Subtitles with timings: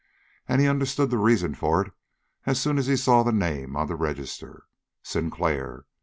[0.49, 1.93] And he understood the reason for it
[2.47, 4.63] as soon as he saw the name on the register.
[5.03, 5.85] Sinclair!